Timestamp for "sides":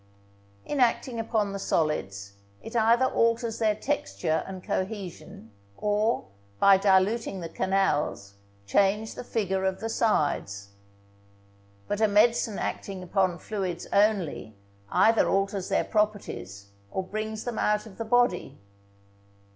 9.89-10.69